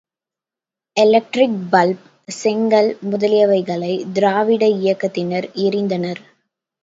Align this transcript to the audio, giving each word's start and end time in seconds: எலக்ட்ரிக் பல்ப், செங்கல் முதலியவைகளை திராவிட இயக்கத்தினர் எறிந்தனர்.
எலக்ட்ரிக் 0.97 1.59
பல்ப், 1.71 2.05
செங்கல் 2.33 2.97
முதலியவைகளை 3.11 4.11
திராவிட 4.11 4.65
இயக்கத்தினர் 4.79 5.47
எறிந்தனர். 5.65 6.21